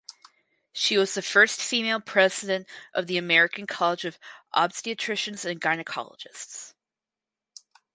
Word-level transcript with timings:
She 0.73 0.97
was 0.97 1.13
the 1.13 1.21
first 1.21 1.61
female 1.61 1.99
president 2.01 2.67
of 2.91 3.05
the 3.05 3.19
American 3.19 3.67
College 3.67 4.03
of 4.03 4.17
Obstetricians 4.55 5.45
and 5.45 5.61
Gynecologists. 5.61 6.73